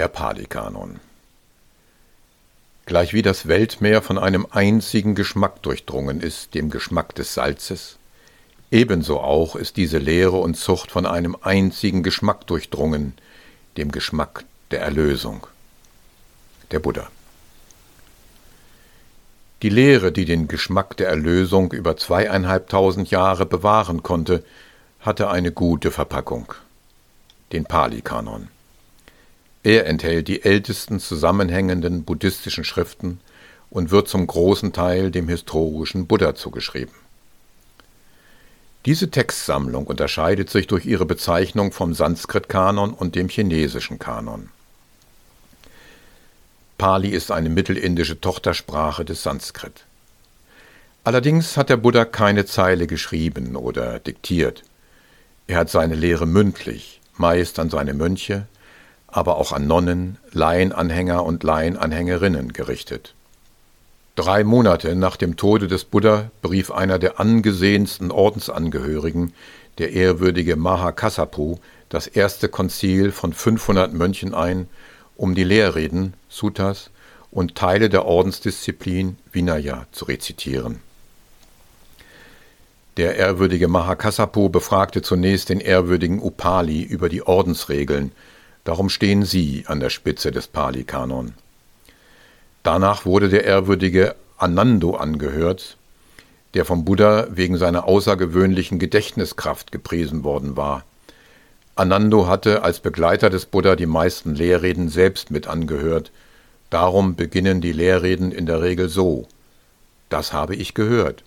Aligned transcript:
Der 0.00 0.08
Pali-Kanon. 0.08 0.98
Gleichwie 2.86 3.20
das 3.20 3.48
Weltmeer 3.48 4.00
von 4.00 4.16
einem 4.16 4.46
einzigen 4.50 5.14
Geschmack 5.14 5.60
durchdrungen 5.60 6.22
ist, 6.22 6.54
dem 6.54 6.70
Geschmack 6.70 7.14
des 7.16 7.34
Salzes, 7.34 7.98
ebenso 8.70 9.20
auch 9.20 9.56
ist 9.56 9.76
diese 9.76 9.98
Lehre 9.98 10.38
und 10.38 10.54
Zucht 10.54 10.90
von 10.90 11.04
einem 11.04 11.36
einzigen 11.42 12.02
Geschmack 12.02 12.46
durchdrungen, 12.46 13.12
dem 13.76 13.92
Geschmack 13.92 14.46
der 14.70 14.80
Erlösung. 14.80 15.46
Der 16.70 16.78
Buddha. 16.78 17.10
Die 19.60 19.68
Lehre, 19.68 20.12
die 20.12 20.24
den 20.24 20.48
Geschmack 20.48 20.96
der 20.96 21.08
Erlösung 21.08 21.72
über 21.72 21.98
zweieinhalbtausend 21.98 23.10
Jahre 23.10 23.44
bewahren 23.44 24.02
konnte, 24.02 24.44
hatte 25.00 25.28
eine 25.28 25.52
gute 25.52 25.90
Verpackung. 25.90 26.54
Den 27.52 27.66
Pali-Kanon. 27.66 28.48
Er 29.62 29.86
enthält 29.86 30.28
die 30.28 30.42
ältesten 30.42 31.00
zusammenhängenden 31.00 32.04
buddhistischen 32.04 32.64
Schriften 32.64 33.20
und 33.68 33.90
wird 33.90 34.08
zum 34.08 34.26
großen 34.26 34.72
Teil 34.72 35.10
dem 35.10 35.28
historischen 35.28 36.06
Buddha 36.06 36.34
zugeschrieben. 36.34 36.94
Diese 38.86 39.10
Textsammlung 39.10 39.86
unterscheidet 39.86 40.48
sich 40.48 40.66
durch 40.66 40.86
ihre 40.86 41.04
Bezeichnung 41.04 41.70
vom 41.70 41.92
Sanskrit-Kanon 41.92 42.94
und 42.94 43.14
dem 43.14 43.28
chinesischen 43.28 43.98
Kanon. 43.98 44.48
Pali 46.78 47.10
ist 47.10 47.30
eine 47.30 47.50
mittelindische 47.50 48.18
Tochtersprache 48.18 49.04
des 49.04 49.22
Sanskrit. 49.22 49.84
Allerdings 51.04 51.58
hat 51.58 51.68
der 51.68 51.76
Buddha 51.76 52.06
keine 52.06 52.46
Zeile 52.46 52.86
geschrieben 52.86 53.54
oder 53.54 53.98
diktiert. 53.98 54.62
Er 55.46 55.58
hat 55.58 55.68
seine 55.68 55.94
Lehre 55.94 56.26
mündlich, 56.26 57.02
meist 57.18 57.58
an 57.58 57.68
seine 57.68 57.92
Mönche, 57.92 58.46
aber 59.12 59.36
auch 59.36 59.52
an 59.52 59.66
Nonnen, 59.66 60.18
Laienanhänger 60.32 61.24
und 61.24 61.42
Laienanhängerinnen 61.42 62.52
gerichtet. 62.52 63.14
Drei 64.16 64.44
Monate 64.44 64.94
nach 64.96 65.16
dem 65.16 65.36
Tode 65.36 65.66
des 65.66 65.84
Buddha 65.84 66.30
berief 66.42 66.70
einer 66.70 66.98
der 66.98 67.20
angesehensten 67.20 68.10
Ordensangehörigen, 68.10 69.32
der 69.78 69.92
ehrwürdige 69.92 70.56
Mahakassapu, 70.56 71.56
das 71.88 72.06
erste 72.06 72.48
Konzil 72.48 73.12
von 73.12 73.32
500 73.32 73.92
Mönchen 73.92 74.34
ein, 74.34 74.68
um 75.16 75.34
die 75.34 75.44
Lehrreden, 75.44 76.14
Suttas 76.28 76.90
und 77.30 77.54
Teile 77.54 77.88
der 77.88 78.04
Ordensdisziplin 78.04 79.16
Vinaya 79.32 79.86
zu 79.92 80.04
rezitieren. 80.04 80.80
Der 82.96 83.16
ehrwürdige 83.16 83.68
Mahakassapu 83.68 84.48
befragte 84.48 85.00
zunächst 85.00 85.48
den 85.48 85.60
ehrwürdigen 85.60 86.20
Upali 86.20 86.82
über 86.82 87.08
die 87.08 87.22
Ordensregeln, 87.22 88.12
Darum 88.64 88.88
stehen 88.88 89.24
Sie 89.24 89.64
an 89.66 89.80
der 89.80 89.90
Spitze 89.90 90.32
des 90.32 90.46
Pali-Kanon. 90.48 91.34
Danach 92.62 93.06
wurde 93.06 93.28
der 93.28 93.44
ehrwürdige 93.44 94.14
Anando 94.36 94.94
angehört, 94.96 95.76
der 96.54 96.64
vom 96.64 96.84
Buddha 96.84 97.28
wegen 97.30 97.56
seiner 97.56 97.86
außergewöhnlichen 97.86 98.78
Gedächtniskraft 98.78 99.72
gepriesen 99.72 100.24
worden 100.24 100.56
war. 100.56 100.84
Anando 101.74 102.26
hatte 102.26 102.62
als 102.62 102.80
Begleiter 102.80 103.30
des 103.30 103.46
Buddha 103.46 103.76
die 103.76 103.86
meisten 103.86 104.34
Lehrreden 104.34 104.88
selbst 104.88 105.30
mit 105.30 105.46
angehört, 105.46 106.10
darum 106.68 107.14
beginnen 107.14 107.60
die 107.60 107.72
Lehrreden 107.72 108.32
in 108.32 108.46
der 108.46 108.60
Regel 108.62 108.88
so 108.88 109.26
Das 110.08 110.32
habe 110.32 110.56
ich 110.56 110.74
gehört. 110.74 111.22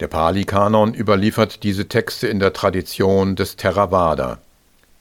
Der 0.00 0.08
Pali-Kanon 0.08 0.94
überliefert 0.94 1.62
diese 1.62 1.88
Texte 1.88 2.26
in 2.28 2.40
der 2.40 2.52
Tradition 2.52 3.36
des 3.36 3.56
Theravada. 3.56 4.38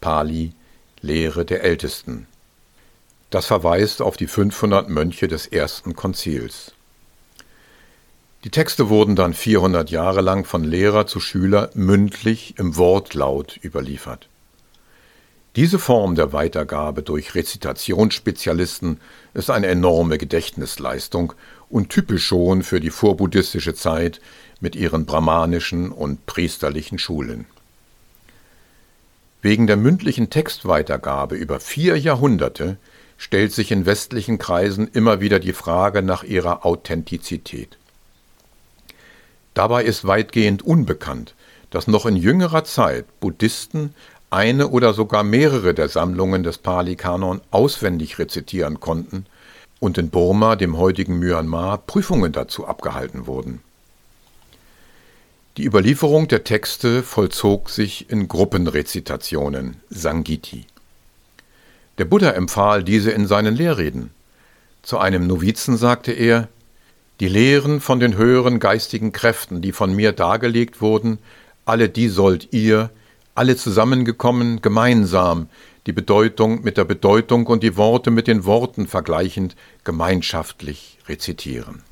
Pali, 0.02 0.54
Lehre 1.02 1.46
der 1.46 1.64
Ältesten. 1.64 2.28
Das 3.30 3.46
verweist 3.46 4.02
auf 4.02 4.18
die 4.18 4.28
500 4.28 4.90
Mönche 4.90 5.28
des 5.28 5.48
ersten 5.48 5.96
Konzils. 5.96 6.74
Die 8.44 8.50
Texte 8.50 8.90
wurden 8.90 9.16
dann 9.16 9.36
400 9.36 9.92
Jahre 9.92 10.22
lang 10.22 10.46
von 10.46 10.64
Lehrer 10.64 11.06
zu 11.06 11.20
Schüler 11.20 11.70
mündlich 11.76 12.56
im 12.58 12.76
Wortlaut 12.76 13.60
überliefert. 13.64 14.28
Diese 15.56 15.80
Form 15.80 16.16
der 16.16 16.34
Weitergabe 16.34 17.04
durch 17.04 17.36
Rezitationsspezialisten 17.36 19.00
ist 19.34 19.50
eine 19.50 19.68
enorme 19.68 20.18
Gedächtnisleistung 20.18 21.34
und 21.70 21.90
typisch 21.90 22.26
schon 22.26 22.64
für 22.64 22.80
die 22.80 22.90
vorbuddhistische 22.90 23.76
Zeit 23.76 24.22
mit 24.60 24.76
ihren 24.76 25.06
brahmanischen 25.06 25.92
und 25.92 26.26
priesterlichen 26.26 26.98
Schulen. 26.98 27.46
Wegen 29.42 29.66
der 29.66 29.78
mündlichen 29.78 30.30
Textweitergabe 30.30 31.36
über 31.36 31.60
vier 31.60 31.98
Jahrhunderte 31.98 32.78
stellt 33.18 33.52
sich 33.54 33.72
in 33.72 33.86
westlichen 33.86 34.38
Kreisen 34.38 34.88
immer 34.88 35.20
wieder 35.20 35.40
die 35.40 35.54
Frage 35.54 36.02
nach 36.04 36.24
ihrer 36.24 36.66
Authentizität. 36.66 37.78
Dabei 39.54 39.84
ist 39.84 40.06
weitgehend 40.06 40.62
unbekannt, 40.62 41.36
dass 41.72 41.88
noch 41.88 42.06
in 42.06 42.16
jüngerer 42.16 42.64
Zeit 42.64 43.06
Buddhisten 43.20 43.96
eine 44.30 44.70
oder 44.70 44.94
sogar 44.94 45.24
mehrere 45.24 45.74
der 45.74 45.90
Sammlungen 45.90 46.44
des 46.44 46.58
Pali-Kanon 46.58 47.42
auswendig 47.52 48.18
rezitieren 48.18 48.80
konnten 48.80 49.26
und 49.80 49.98
in 49.98 50.10
Burma, 50.10 50.56
dem 50.56 50.78
heutigen 50.78 51.20
Myanmar, 51.20 51.80
Prüfungen 51.80 52.32
dazu 52.32 52.68
abgehalten 52.68 53.26
wurden. 53.26 53.62
Die 55.62 55.68
Überlieferung 55.68 56.28
der 56.28 56.44
Texte 56.44 57.04
vollzog 57.04 57.70
sich 57.70 58.10
in 58.10 58.28
Gruppenrezitationen 58.28 59.76
(Sangiti). 59.92 60.66
Der 62.00 62.06
Buddha 62.06 62.32
empfahl 62.32 62.84
diese 62.84 63.12
in 63.12 63.28
seinen 63.28 63.56
Lehrreden. 63.56 64.10
Zu 64.82 64.98
einem 64.98 65.28
Novizen 65.28 65.78
sagte 65.78 66.14
er: 66.14 66.48
Die 67.20 67.28
Lehren 67.28 67.80
von 67.80 68.00
den 68.00 68.18
höheren 68.18 68.60
geistigen 68.60 69.12
Kräften, 69.12 69.62
die 69.62 69.72
von 69.72 69.96
mir 69.96 70.14
dargelegt 70.14 70.82
wurden, 70.82 71.20
alle 71.64 71.90
die 71.90 72.08
sollt 72.08 72.52
ihr, 72.54 72.90
alle 73.36 73.56
zusammengekommen, 73.56 74.64
gemeinsam, 74.64 75.48
die 75.86 75.94
Bedeutung 75.94 76.64
mit 76.64 76.76
der 76.78 76.86
Bedeutung 76.86 77.46
und 77.46 77.62
die 77.62 77.78
Worte 77.78 78.10
mit 78.10 78.26
den 78.26 78.46
Worten 78.46 78.88
vergleichend, 78.88 79.56
gemeinschaftlich 79.84 80.98
rezitieren 81.08 81.84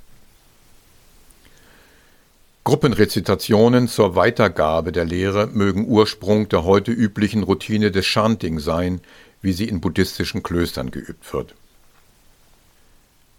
Gruppenrezitationen 2.64 3.88
zur 3.88 4.16
Weitergabe 4.16 4.92
der 4.92 5.06
Lehre 5.06 5.48
mögen 5.48 5.88
Ursprung 5.88 6.50
der 6.50 6.66
heute 6.66 6.92
üblichen 6.92 7.44
Routine 7.44 7.90
des 7.92 8.06
Chanting 8.06 8.60
sein, 8.60 9.02
wie 9.42 9.54
sie 9.54 9.68
in 9.68 9.82
buddhistischen 9.82 10.44
Klöstern 10.44 10.92
geübt 10.92 11.34
wird. 11.34 11.56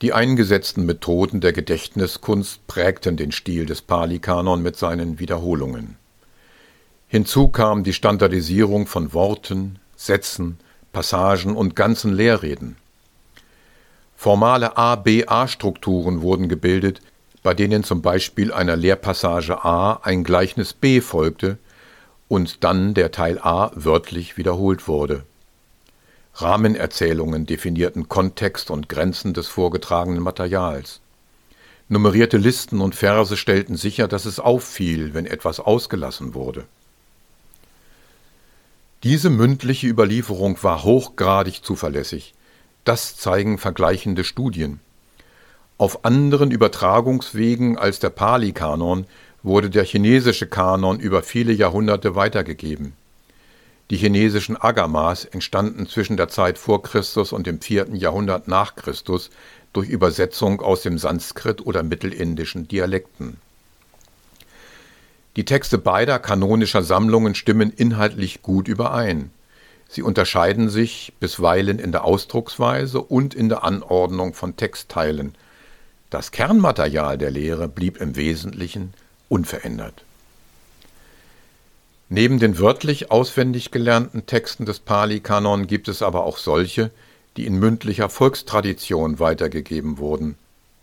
Die 0.02 0.14
eingesetzten 0.14 0.86
Methoden 0.86 1.42
der 1.42 1.52
Gedächtniskunst 1.52 2.66
prägten 2.66 3.18
den 3.18 3.32
Stil 3.32 3.66
des 3.66 3.82
Pali-Kanon 3.82 4.62
mit 4.62 4.76
seinen 4.76 5.18
Wiederholungen. 5.18 5.96
Hinzu 7.06 7.48
kam 7.48 7.84
die 7.84 7.92
Standardisierung 7.92 8.86
von 8.86 9.12
Worten, 9.12 9.78
Sätzen, 9.96 10.58
Passagen 10.92 11.54
und 11.54 11.76
ganzen 11.76 12.14
Lehrreden. 12.14 12.76
Formale 14.16 14.76
A-B-A-Strukturen 14.76 16.22
wurden 16.22 16.48
gebildet, 16.48 17.02
bei 17.42 17.54
denen 17.54 17.84
zum 17.84 18.02
Beispiel 18.02 18.52
einer 18.52 18.76
Lehrpassage 18.76 19.64
A 19.64 20.00
ein 20.02 20.24
Gleichnis 20.24 20.72
B 20.72 21.00
folgte 21.00 21.58
und 22.28 22.64
dann 22.64 22.94
der 22.94 23.10
Teil 23.10 23.38
A 23.38 23.70
wörtlich 23.74 24.36
wiederholt 24.36 24.86
wurde. 24.88 25.24
Rahmenerzählungen 26.34 27.46
definierten 27.46 28.08
Kontext 28.08 28.70
und 28.70 28.88
Grenzen 28.88 29.34
des 29.34 29.48
vorgetragenen 29.48 30.22
Materials. 30.22 31.00
Nummerierte 31.88 32.36
Listen 32.36 32.80
und 32.80 32.94
Verse 32.94 33.36
stellten 33.36 33.76
sicher, 33.76 34.06
dass 34.06 34.24
es 34.24 34.38
auffiel, 34.38 35.12
wenn 35.12 35.26
etwas 35.26 35.58
ausgelassen 35.58 36.34
wurde. 36.34 36.64
Diese 39.02 39.30
mündliche 39.30 39.88
Überlieferung 39.88 40.62
war 40.62 40.84
hochgradig 40.84 41.64
zuverlässig. 41.64 42.34
Das 42.84 43.16
zeigen 43.16 43.58
vergleichende 43.58 44.24
Studien. 44.24 44.78
Auf 45.80 46.04
anderen 46.04 46.50
Übertragungswegen 46.50 47.78
als 47.78 48.00
der 48.00 48.10
Pali-Kanon 48.10 49.06
wurde 49.42 49.70
der 49.70 49.84
chinesische 49.84 50.46
Kanon 50.46 51.00
über 51.00 51.22
viele 51.22 51.54
Jahrhunderte 51.54 52.14
weitergegeben. 52.14 52.92
Die 53.88 53.96
chinesischen 53.96 54.58
Agamas 54.58 55.24
entstanden 55.24 55.86
zwischen 55.86 56.18
der 56.18 56.28
Zeit 56.28 56.58
vor 56.58 56.82
Christus 56.82 57.32
und 57.32 57.46
dem 57.46 57.62
vierten 57.62 57.96
Jahrhundert 57.96 58.46
nach 58.46 58.76
Christus 58.76 59.30
durch 59.72 59.88
Übersetzung 59.88 60.60
aus 60.60 60.82
dem 60.82 60.98
Sanskrit 60.98 61.64
oder 61.64 61.82
mittelindischen 61.82 62.68
Dialekten. 62.68 63.38
Die 65.36 65.46
Texte 65.46 65.78
beider 65.78 66.18
kanonischer 66.18 66.82
Sammlungen 66.82 67.34
stimmen 67.34 67.72
inhaltlich 67.74 68.42
gut 68.42 68.68
überein. 68.68 69.30
Sie 69.88 70.02
unterscheiden 70.02 70.68
sich 70.68 71.14
bisweilen 71.20 71.78
in 71.78 71.90
der 71.90 72.04
Ausdrucksweise 72.04 73.00
und 73.00 73.32
in 73.32 73.48
der 73.48 73.64
Anordnung 73.64 74.34
von 74.34 74.58
Textteilen– 74.58 75.34
das 76.10 76.32
Kernmaterial 76.32 77.16
der 77.16 77.30
Lehre 77.30 77.68
blieb 77.68 78.00
im 78.00 78.16
Wesentlichen 78.16 78.92
unverändert. 79.28 80.04
Neben 82.08 82.40
den 82.40 82.58
wörtlich 82.58 83.12
auswendig 83.12 83.70
gelernten 83.70 84.26
Texten 84.26 84.66
des 84.66 84.80
Pali-Kanon 84.80 85.68
gibt 85.68 85.86
es 85.86 86.02
aber 86.02 86.24
auch 86.24 86.38
solche, 86.38 86.90
die 87.36 87.46
in 87.46 87.54
mündlicher 87.54 88.08
Volkstradition 88.08 89.20
weitergegeben 89.20 89.98
wurden. 89.98 90.36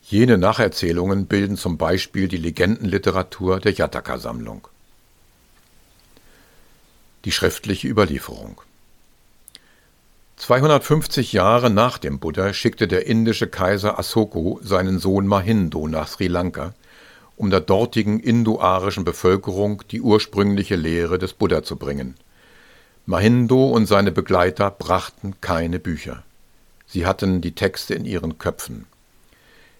Jene 0.03 0.37
Nacherzählungen 0.37 1.25
bilden 1.25 1.57
zum 1.57 1.77
Beispiel 1.77 2.29
die 2.29 2.37
Legendenliteratur 2.37 3.59
der 3.59 3.73
Jataka-Sammlung. 3.73 4.69
Die 7.25 7.33
schriftliche 7.33 7.89
Überlieferung 7.89 8.61
250 10.37 11.33
Jahre 11.33 11.71
nach 11.71 11.97
dem 11.97 12.19
Buddha 12.19 12.53
schickte 12.53 12.87
der 12.87 13.07
indische 13.07 13.47
Kaiser 13.47 13.97
Asoko 13.97 14.59
seinen 14.61 14.99
Sohn 14.99 15.25
Mahindo 15.25 15.87
nach 15.87 16.07
Sri 16.07 16.27
Lanka, 16.27 16.75
um 17.35 17.49
der 17.49 17.59
dortigen 17.59 18.19
indoarischen 18.19 19.03
Bevölkerung 19.03 19.81
die 19.89 19.99
ursprüngliche 19.99 20.75
Lehre 20.75 21.17
des 21.17 21.33
Buddha 21.33 21.63
zu 21.63 21.75
bringen. 21.75 22.13
Mahindo 23.07 23.67
und 23.69 23.87
seine 23.87 24.11
Begleiter 24.11 24.69
brachten 24.69 25.41
keine 25.41 25.79
Bücher. 25.79 26.21
Sie 26.85 27.07
hatten 27.07 27.41
die 27.41 27.55
Texte 27.55 27.95
in 27.95 28.05
ihren 28.05 28.37
Köpfen. 28.37 28.85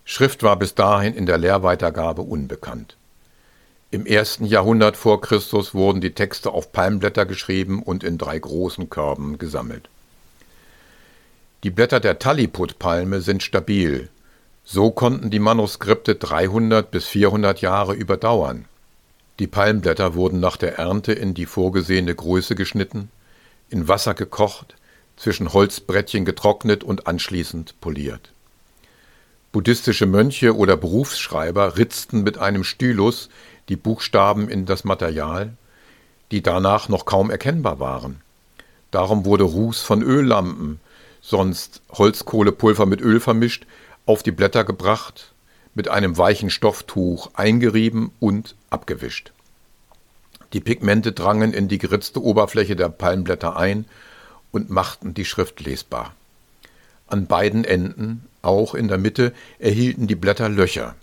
Schrift 0.06 0.42
war 0.42 0.58
bis 0.58 0.74
dahin 0.74 1.14
in 1.14 1.28
der 1.28 1.38
Lehrweitergabe 1.38 2.24
unbekannt. 2.24 2.98
Im 3.92 4.08
ersten 4.08 4.46
Jahrhundert 4.46 4.98
vor 4.98 5.22
Christus 5.22 5.76
wurden 5.76 6.02
die 6.02 6.16
Texte 6.16 6.50
auf 6.50 6.72
Palmblätter 6.72 7.28
geschrieben 7.28 7.84
und 7.84 8.04
in 8.04 8.18
drei 8.18 8.40
großen 8.40 8.90
Körben 8.90 9.38
gesammelt. 9.38 9.88
Die 11.64 11.72
Blätter 11.72 12.00
der 12.00 12.20
Talliput-Palme 12.20 13.22
sind 13.22 13.42
stabil. 13.42 14.10
So 14.64 14.92
konnten 14.92 15.32
die 15.32 15.40
Manuskripte 15.40 16.14
300 16.14 16.92
bis 16.92 17.08
400 17.08 17.62
Jahre 17.62 17.96
überdauern. 17.96 18.66
Die 19.40 19.48
Palmblätter 19.48 20.14
wurden 20.14 20.40
nach 20.40 20.58
der 20.58 20.78
Ernte 20.78 21.14
in 21.14 21.34
die 21.34 21.48
vorgesehene 21.48 22.14
Größe 22.14 22.54
geschnitten, 22.54 23.10
in 23.70 23.88
Wasser 23.88 24.14
gekocht, 24.14 24.76
zwischen 25.16 25.52
Holzbrettchen 25.52 26.26
getrocknet 26.26 26.84
und 26.84 27.08
anschließend 27.08 27.80
poliert. 27.82 28.32
Buddhistische 29.52 30.06
Mönche 30.06 30.56
oder 30.56 30.78
Berufsschreiber 30.78 31.78
ritzten 31.78 32.22
mit 32.22 32.38
einem 32.38 32.64
Stylus 32.64 33.30
die 33.70 33.76
Buchstaben 33.76 34.48
in 34.48 34.68
das 34.68 34.84
Material, 34.84 35.54
die 36.30 36.44
danach 36.44 36.88
noch 36.88 37.06
kaum 37.06 37.32
erkennbar 37.32 37.80
waren. 37.80 38.22
Darum 38.92 39.26
wurde 39.26 39.44
Ruß 39.44 39.82
von 39.82 40.04
Öllampen, 40.04 40.80
sonst 41.28 41.82
Holzkohlepulver 41.92 42.86
mit 42.86 43.02
Öl 43.02 43.20
vermischt, 43.20 43.66
auf 44.06 44.24
die 44.24 44.32
Blätter 44.32 44.64
gebracht, 44.64 45.34
mit 45.76 45.90
einem 45.90 46.18
weichen 46.18 46.50
Stofftuch 46.50 47.32
eingerieben 47.34 48.12
und 48.22 48.56
abgewischt. 48.70 49.34
Die 50.54 50.62
Pigmente 50.62 51.12
drangen 51.12 51.54
in 51.54 51.68
die 51.68 51.80
geritzte 51.80 52.24
Oberfläche 52.24 52.78
der 52.78 52.88
Palmblätter 52.88 53.58
ein 53.58 53.86
und 54.54 54.70
machten 54.70 55.14
die 55.14 55.26
Schrift 55.26 55.60
lesbar. 55.60 56.16
An 57.08 57.28
beiden 57.28 57.66
Enden 57.66 58.26
auch 58.42 58.74
in 58.74 58.88
der 58.88 58.98
Mitte 58.98 59.34
erhielten 59.60 60.08
die 60.08 60.16
Blätter 60.16 60.48
Löcher. 60.48 60.96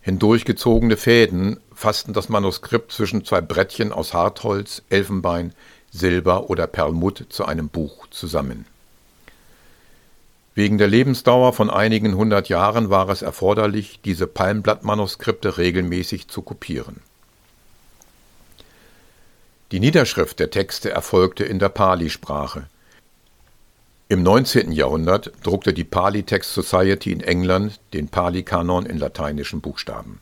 Hindurchgezogene 0.00 0.96
Fäden 0.96 1.60
fassten 1.74 2.14
das 2.14 2.30
Manuskript 2.30 2.92
zwischen 2.92 3.26
zwei 3.26 3.42
Brettchen 3.42 3.92
aus 3.92 4.14
Hartholz, 4.14 4.82
Elfenbein, 4.88 5.52
Silber 5.90 6.48
oder 6.48 6.66
Perlmutt 6.66 7.26
zu 7.28 7.44
einem 7.44 7.68
Buch 7.68 8.06
zusammen. 8.10 8.64
Wegen 10.56 10.78
der 10.78 10.86
Lebensdauer 10.86 11.52
von 11.52 11.68
einigen 11.68 12.16
hundert 12.16 12.48
Jahren 12.48 12.88
war 12.88 13.08
es 13.08 13.22
erforderlich, 13.22 13.98
diese 14.04 14.28
Palmblattmanuskripte 14.28 15.58
regelmäßig 15.58 16.28
zu 16.28 16.42
kopieren. 16.42 17.00
Die 19.72 19.80
Niederschrift 19.80 20.38
der 20.38 20.50
Texte 20.50 20.90
erfolgte 20.90 21.42
in 21.42 21.58
der 21.58 21.70
Pali-Sprache. 21.70 22.68
Im 24.08 24.22
19. 24.22 24.70
Jahrhundert 24.70 25.32
druckte 25.42 25.72
die 25.72 25.82
Pali 25.82 26.22
Text 26.22 26.54
Society 26.54 27.10
in 27.10 27.20
England 27.20 27.80
den 27.92 28.06
Pali-Kanon 28.08 28.86
in 28.86 28.98
lateinischen 28.98 29.60
Buchstaben. 29.60 30.20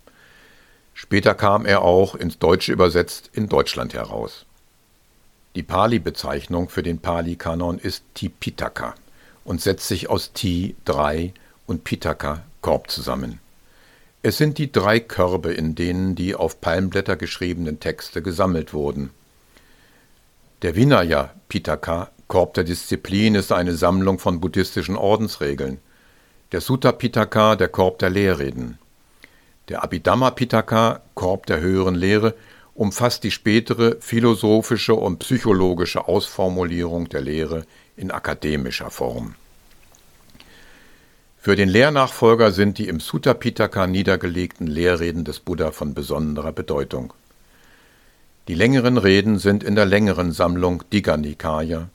Später 0.94 1.34
kam 1.34 1.66
er 1.66 1.82
auch 1.82 2.14
ins 2.14 2.38
Deutsche 2.38 2.72
übersetzt 2.72 3.28
in 3.34 3.50
Deutschland 3.50 3.92
heraus. 3.92 4.46
Die 5.56 5.62
Pali-Bezeichnung 5.62 6.70
für 6.70 6.82
den 6.82 7.00
Pali-Kanon 7.00 7.78
ist 7.78 8.04
Tipitaka 8.14 8.94
und 9.44 9.60
setzt 9.60 9.88
sich 9.88 10.08
aus 10.10 10.32
Ti, 10.32 10.76
drei 10.84 11.32
und 11.66 11.84
Pitaka, 11.84 12.42
Korb 12.60 12.90
zusammen. 12.90 13.40
Es 14.22 14.36
sind 14.36 14.58
die 14.58 14.70
drei 14.70 15.00
Körbe, 15.00 15.52
in 15.52 15.74
denen 15.74 16.14
die 16.14 16.34
auf 16.34 16.60
Palmblätter 16.60 17.16
geschriebenen 17.16 17.80
Texte 17.80 18.22
gesammelt 18.22 18.72
wurden. 18.72 19.10
Der 20.62 20.76
Vinaya 20.76 21.34
Pitaka 21.48 22.10
Korb 22.28 22.54
der 22.54 22.64
Disziplin 22.64 23.34
ist 23.34 23.52
eine 23.52 23.74
Sammlung 23.74 24.18
von 24.18 24.40
buddhistischen 24.40 24.96
Ordensregeln, 24.96 25.78
der 26.52 26.60
Sutta 26.60 26.92
Pitaka 26.92 27.56
der 27.56 27.68
Korb 27.68 27.98
der 27.98 28.10
Lehrreden. 28.10 28.78
Der 29.68 29.82
Abhidhamma 29.82 30.30
Pitaka 30.30 31.00
Korb 31.14 31.46
der 31.46 31.60
höheren 31.60 31.94
Lehre 31.94 32.34
umfasst 32.74 33.24
die 33.24 33.30
spätere 33.30 33.96
philosophische 34.00 34.94
und 34.94 35.18
psychologische 35.18 36.06
Ausformulierung 36.08 37.08
der 37.08 37.22
Lehre 37.22 37.64
in 38.02 38.10
akademischer 38.10 38.90
Form. 38.90 39.36
Für 41.38 41.56
den 41.56 41.68
Lehrnachfolger 41.68 42.50
sind 42.52 42.78
die 42.78 42.88
im 42.88 43.00
Sutta 43.00 43.32
Pitaka 43.32 43.86
niedergelegten 43.86 44.66
Lehrreden 44.66 45.24
des 45.24 45.40
Buddha 45.40 45.70
von 45.70 45.94
besonderer 45.94 46.52
Bedeutung. 46.52 47.14
Die 48.48 48.54
längeren 48.54 48.98
Reden 48.98 49.38
sind 49.38 49.62
in 49.62 49.76
der 49.76 49.86
längeren 49.86 50.32
Sammlung 50.32 50.82
Digha 50.92 51.16
Nikaya, 51.16 51.88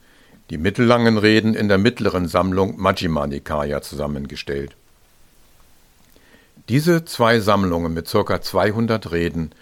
die 0.48 0.56
mittellangen 0.56 1.18
Reden 1.18 1.54
in 1.54 1.68
der 1.68 1.78
mittleren 1.78 2.26
Sammlung 2.26 2.78
Majjhima 2.80 3.26
Nikaya 3.26 3.82
zusammengestellt. 3.82 4.76
Diese 6.70 7.04
zwei 7.04 7.40
Sammlungen 7.40 7.92
mit 7.92 8.10
ca. 8.10 8.40
200 8.40 9.12
Reden 9.12 9.52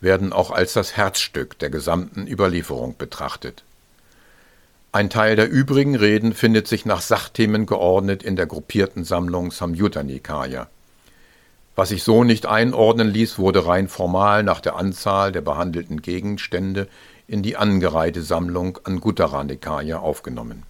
werden 0.00 0.32
auch 0.32 0.50
als 0.50 0.72
das 0.72 0.96
Herzstück 0.96 1.58
der 1.58 1.68
gesamten 1.68 2.26
Überlieferung 2.26 2.96
betrachtet. 2.96 3.64
Ein 4.92 5.08
Teil 5.08 5.36
der 5.36 5.48
übrigen 5.48 5.94
Reden 5.94 6.32
findet 6.34 6.66
sich 6.66 6.84
nach 6.84 7.00
Sachthemen 7.00 7.64
geordnet 7.64 8.24
in 8.24 8.34
der 8.34 8.46
gruppierten 8.46 9.04
Sammlung 9.04 9.52
Samyutta 9.52 10.02
Nikaya. 10.02 10.66
Was 11.76 11.90
sich 11.90 12.02
so 12.02 12.24
nicht 12.24 12.46
einordnen 12.46 13.06
ließ, 13.06 13.38
wurde 13.38 13.66
rein 13.66 13.86
formal 13.86 14.42
nach 14.42 14.60
der 14.60 14.74
Anzahl 14.74 15.30
der 15.30 15.42
behandelten 15.42 16.02
Gegenstände 16.02 16.88
in 17.28 17.44
die 17.44 17.56
angereihte 17.56 18.22
Sammlung 18.22 18.80
Anguttara 18.82 19.44
Nikaya 19.44 20.00
aufgenommen. 20.00 20.64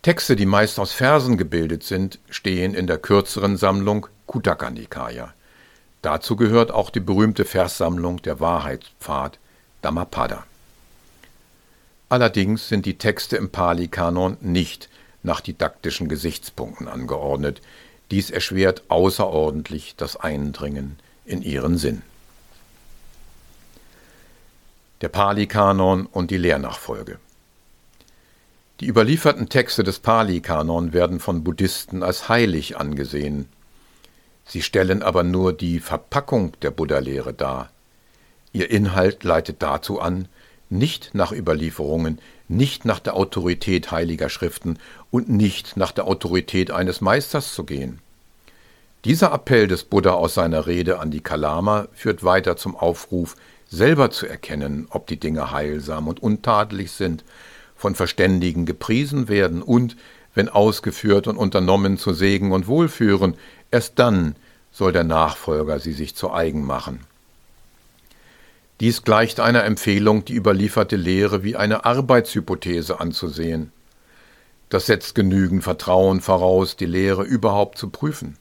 Texte, 0.00 0.34
die 0.34 0.46
meist 0.46 0.78
aus 0.78 0.92
Versen 0.92 1.36
gebildet 1.36 1.82
sind, 1.82 2.18
stehen 2.30 2.72
in 2.72 2.86
der 2.86 2.96
kürzeren 2.96 3.58
Sammlung 3.58 4.06
Kutaka 4.26 4.70
Nikaya. 4.70 5.34
Dazu 6.00 6.36
gehört 6.36 6.70
auch 6.70 6.88
die 6.88 7.00
berühmte 7.00 7.44
Verssammlung 7.44 8.22
der 8.22 8.40
Wahrheitspfad 8.40 9.38
Dhammapada. 9.82 10.44
Allerdings 12.08 12.68
sind 12.68 12.86
die 12.86 12.98
Texte 12.98 13.36
im 13.36 13.50
Pali-Kanon 13.50 14.38
nicht 14.40 14.88
nach 15.22 15.40
didaktischen 15.40 16.08
Gesichtspunkten 16.08 16.88
angeordnet. 16.88 17.60
Dies 18.10 18.30
erschwert 18.30 18.82
außerordentlich 18.88 19.94
das 19.96 20.16
Eindringen 20.16 20.98
in 21.26 21.42
ihren 21.42 21.76
Sinn 21.76 22.02
der 25.00 25.08
Pali-Kanon 25.08 26.06
und 26.06 26.30
die 26.30 26.38
Lehrnachfolge. 26.38 27.18
Die 28.80 28.86
überlieferten 28.86 29.48
Texte 29.48 29.82
des 29.82 29.98
Pali-Kanon 29.98 30.92
werden 30.92 31.20
von 31.20 31.44
Buddhisten 31.44 32.02
als 32.02 32.28
heilig 32.28 32.76
angesehen. 32.76 33.48
Sie 34.44 34.62
stellen 34.62 35.02
aber 35.02 35.24
nur 35.24 35.52
die 35.52 35.80
Verpackung 35.80 36.52
der 36.62 36.70
Buddha-Lehre 36.70 37.34
dar. 37.34 37.70
Ihr 38.52 38.70
Inhalt 38.70 39.24
leitet 39.24 39.62
dazu 39.62 40.00
an, 40.00 40.28
nicht 40.70 41.10
nach 41.14 41.32
Überlieferungen, 41.32 42.18
nicht 42.48 42.84
nach 42.84 43.00
der 43.00 43.16
Autorität 43.16 43.90
heiliger 43.90 44.28
Schriften 44.28 44.78
und 45.10 45.28
nicht 45.28 45.76
nach 45.76 45.92
der 45.92 46.06
Autorität 46.06 46.70
eines 46.70 47.00
Meisters 47.00 47.54
zu 47.54 47.64
gehen. 47.64 48.00
Dieser 49.04 49.32
Appell 49.32 49.68
des 49.68 49.84
Buddha 49.84 50.10
aus 50.10 50.34
seiner 50.34 50.66
Rede 50.66 50.98
an 50.98 51.10
die 51.10 51.20
Kalama 51.20 51.88
führt 51.94 52.24
weiter 52.24 52.56
zum 52.56 52.74
Aufruf, 52.76 53.36
selber 53.68 54.10
zu 54.10 54.26
erkennen, 54.26 54.88
ob 54.90 55.06
die 55.06 55.20
Dinge 55.20 55.52
heilsam 55.52 56.08
und 56.08 56.22
untadelig 56.22 56.90
sind, 56.90 57.24
von 57.76 57.94
Verständigen 57.94 58.66
gepriesen 58.66 59.28
werden 59.28 59.62
und, 59.62 59.96
wenn 60.34 60.48
ausgeführt 60.48 61.26
und 61.28 61.36
unternommen, 61.36 61.96
zu 61.96 62.12
Segen 62.12 62.52
und 62.52 62.66
Wohlführen, 62.66 63.34
erst 63.70 63.98
dann 63.98 64.34
soll 64.72 64.92
der 64.92 65.04
Nachfolger 65.04 65.78
sie 65.78 65.92
sich 65.92 66.14
zu 66.14 66.32
eigen 66.32 66.64
machen. 66.64 67.00
Dies 68.80 69.02
gleicht 69.02 69.40
einer 69.40 69.64
Empfehlung, 69.64 70.24
die 70.24 70.34
überlieferte 70.34 70.96
Lehre 70.96 71.42
wie 71.42 71.56
eine 71.56 71.84
Arbeitshypothese 71.84 73.00
anzusehen. 73.00 73.72
Das 74.68 74.86
setzt 74.86 75.14
genügend 75.14 75.64
Vertrauen 75.64 76.20
voraus, 76.20 76.76
die 76.76 76.86
Lehre 76.86 77.24
überhaupt 77.24 77.78
zu 77.78 77.88
prüfen. 77.88 78.36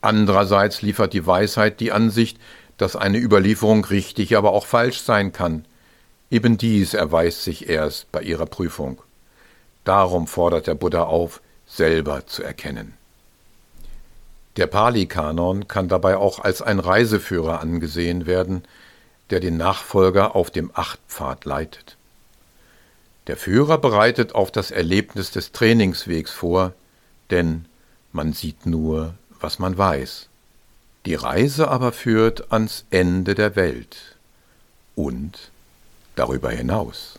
Andererseits 0.00 0.80
liefert 0.80 1.12
die 1.12 1.26
Weisheit 1.26 1.80
die 1.80 1.92
Ansicht, 1.92 2.38
dass 2.78 2.96
eine 2.96 3.18
Überlieferung 3.18 3.84
richtig, 3.84 4.36
aber 4.36 4.52
auch 4.52 4.64
falsch 4.64 5.00
sein 5.00 5.32
kann. 5.32 5.64
Eben 6.30 6.56
dies 6.56 6.94
erweist 6.94 7.42
sich 7.42 7.68
erst 7.68 8.10
bei 8.12 8.22
ihrer 8.22 8.46
Prüfung. 8.46 9.02
Darum 9.84 10.26
fordert 10.26 10.68
der 10.68 10.74
Buddha 10.74 11.02
auf, 11.02 11.40
selber 11.66 12.26
zu 12.26 12.42
erkennen. 12.42 12.94
Der 14.56 14.66
Pali-Kanon 14.66 15.68
kann 15.68 15.88
dabei 15.88 16.16
auch 16.16 16.38
als 16.38 16.62
ein 16.62 16.78
Reiseführer 16.78 17.60
angesehen 17.60 18.26
werden, 18.26 18.62
der 19.30 19.40
den 19.40 19.56
Nachfolger 19.56 20.34
auf 20.34 20.50
dem 20.50 20.70
Achtpfad 20.74 21.44
leitet. 21.44 21.96
Der 23.26 23.36
Führer 23.36 23.78
bereitet 23.78 24.34
auf 24.34 24.50
das 24.50 24.70
Erlebnis 24.70 25.30
des 25.30 25.52
Trainingswegs 25.52 26.30
vor, 26.30 26.72
denn 27.30 27.66
man 28.12 28.32
sieht 28.32 28.64
nur, 28.64 29.14
was 29.38 29.58
man 29.58 29.76
weiß. 29.76 30.28
Die 31.04 31.14
Reise 31.14 31.68
aber 31.68 31.92
führt 31.92 32.52
ans 32.52 32.84
Ende 32.90 33.34
der 33.34 33.54
Welt 33.54 34.16
und 34.94 35.50
darüber 36.16 36.50
hinaus. 36.50 37.18